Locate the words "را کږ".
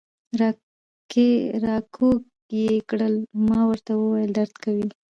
1.67-2.21